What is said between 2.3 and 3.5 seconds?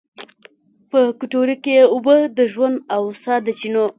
د ژوند او سا د